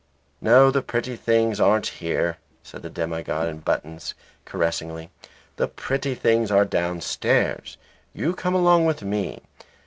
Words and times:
"No, 0.41 0.71
the 0.71 0.81
pretty 0.81 1.15
things 1.15 1.59
aren't 1.59 1.85
here," 2.01 2.39
said 2.63 2.81
the 2.81 2.89
demi 2.89 3.21
god 3.21 3.47
in 3.47 3.59
buttons, 3.59 4.15
caressingly. 4.45 5.11
"The 5.57 5.67
pretty 5.67 6.15
things 6.15 6.49
are 6.49 6.65
downstairs. 6.65 7.77
You 8.11 8.33
come 8.33 8.55
along 8.55 8.87
with 8.87 9.03
me. 9.03 9.41